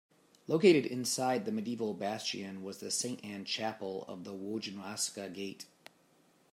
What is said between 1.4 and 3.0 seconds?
the medieval bastion was the